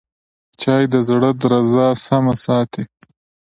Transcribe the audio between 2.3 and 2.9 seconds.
ساتي